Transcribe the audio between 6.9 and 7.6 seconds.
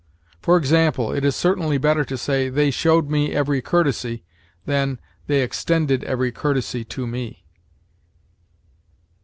me."